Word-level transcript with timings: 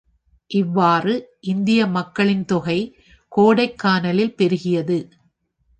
இவ்வாறு 0.51 1.13
இந்திய 1.41 1.85
மக்களின் 1.87 2.45
தொகை 2.45 2.79
கோடைக்கானலில் 3.31 4.35
பெருகியது. 4.37 4.99